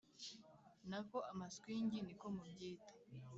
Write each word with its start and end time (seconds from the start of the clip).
nako 0.89 1.17
amaswingi 1.31 1.97
ni 2.05 2.13
ko 2.19 2.27
mubyita. 2.35 2.93